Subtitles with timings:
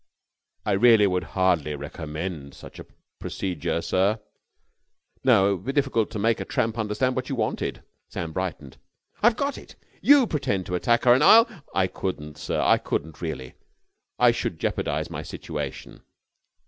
[0.65, 2.87] "I really would hardly recommend such a
[3.19, 4.19] procedure, sir."
[5.23, 8.77] "No, it would be difficult to make a tramp understand what you wanted." Sam brightened.
[9.21, 9.75] "I've got it!
[10.01, 12.59] You pretend to attack her, and I'll...." "I couldn't, sir!
[12.59, 13.53] I couldn't really!
[14.17, 16.01] I should jeopardise my situation."